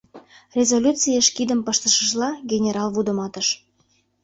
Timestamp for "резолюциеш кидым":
0.55-1.59